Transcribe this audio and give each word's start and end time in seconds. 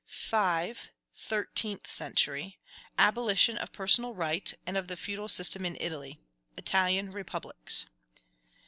5. 0.07 0.89
Thirteenth 1.13 1.85
century. 1.87 2.57
Abolition 2.97 3.55
of 3.59 3.71
personal 3.71 4.15
right, 4.15 4.51
and 4.65 4.75
of 4.75 4.87
the 4.87 4.97
feudal 4.97 5.27
system 5.27 5.63
in 5.63 5.77
Italy. 5.79 6.19
Italian 6.57 7.11
Republics. 7.11 7.85